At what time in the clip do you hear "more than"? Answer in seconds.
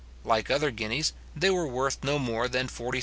2.17-2.65